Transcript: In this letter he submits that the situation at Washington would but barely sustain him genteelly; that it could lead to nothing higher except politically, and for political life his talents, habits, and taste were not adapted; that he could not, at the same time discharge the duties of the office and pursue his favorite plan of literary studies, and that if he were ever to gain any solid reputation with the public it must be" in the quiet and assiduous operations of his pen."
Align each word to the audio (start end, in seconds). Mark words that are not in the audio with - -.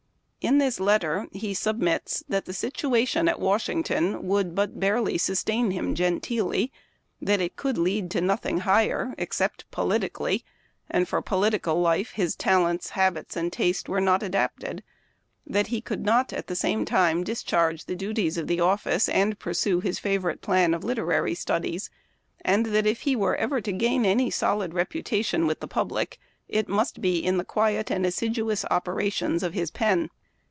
In 0.43 0.57
this 0.57 0.79
letter 0.79 1.27
he 1.31 1.53
submits 1.53 2.23
that 2.27 2.45
the 2.45 2.51
situation 2.53 3.27
at 3.29 3.39
Washington 3.39 4.25
would 4.27 4.55
but 4.55 4.79
barely 4.79 5.19
sustain 5.19 5.69
him 5.69 5.93
genteelly; 5.93 6.71
that 7.21 7.39
it 7.39 7.55
could 7.55 7.77
lead 7.77 8.09
to 8.09 8.21
nothing 8.21 8.61
higher 8.61 9.13
except 9.19 9.69
politically, 9.69 10.43
and 10.89 11.07
for 11.07 11.21
political 11.21 11.79
life 11.79 12.13
his 12.13 12.35
talents, 12.35 12.89
habits, 12.89 13.35
and 13.37 13.53
taste 13.53 13.87
were 13.87 14.01
not 14.01 14.23
adapted; 14.23 14.81
that 15.45 15.67
he 15.67 15.79
could 15.79 16.03
not, 16.03 16.33
at 16.33 16.47
the 16.47 16.55
same 16.55 16.85
time 16.85 17.23
discharge 17.23 17.85
the 17.85 17.95
duties 17.95 18.35
of 18.35 18.47
the 18.47 18.59
office 18.61 19.07
and 19.09 19.37
pursue 19.37 19.79
his 19.79 19.99
favorite 19.99 20.41
plan 20.41 20.73
of 20.73 20.83
literary 20.83 21.35
studies, 21.35 21.91
and 22.43 22.65
that 22.65 22.87
if 22.87 23.01
he 23.01 23.15
were 23.15 23.35
ever 23.35 23.61
to 23.61 23.71
gain 23.71 24.05
any 24.05 24.31
solid 24.31 24.73
reputation 24.73 25.45
with 25.45 25.59
the 25.59 25.67
public 25.67 26.17
it 26.49 26.67
must 26.67 26.99
be" 26.99 27.19
in 27.23 27.37
the 27.37 27.45
quiet 27.45 27.91
and 27.91 28.07
assiduous 28.07 28.65
operations 28.71 29.43
of 29.43 29.53
his 29.53 29.69
pen." 29.69 30.09